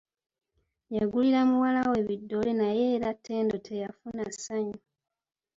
[0.97, 4.75] Yagulira muwala we biddole naye era Ttendo teyafuna ssayu.